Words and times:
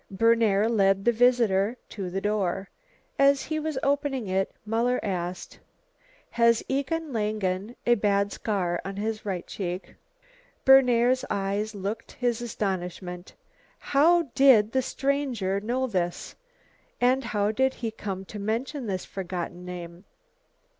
Berner 0.09 0.67
led 0.67 1.05
the 1.05 1.11
visitor 1.11 1.77
to 1.89 2.09
the 2.09 2.21
door. 2.21 2.71
As 3.19 3.43
he 3.43 3.59
was 3.59 3.77
opening 3.83 4.25
it, 4.27 4.49
Muller 4.65 4.99
asked: 5.03 5.59
"Has 6.31 6.63
Egon 6.67 7.13
Langen 7.13 7.75
a 7.85 7.93
bad 7.93 8.31
scar 8.31 8.81
on 8.83 8.95
his 8.95 9.27
right 9.27 9.45
cheek?" 9.45 9.93
Berner's 10.65 11.23
eyes 11.29 11.75
looked 11.75 12.13
his 12.13 12.41
astonishment. 12.41 13.35
How 13.77 14.23
did 14.33 14.71
the 14.71 14.81
stranger 14.81 15.59
know 15.61 15.85
this? 15.85 16.33
And 16.99 17.25
how 17.25 17.51
did 17.51 17.75
he 17.75 17.91
come 17.91 18.25
to 18.25 18.39
mention 18.39 18.87
this 18.87 19.05
forgotten 19.05 19.63
name. 19.65 20.05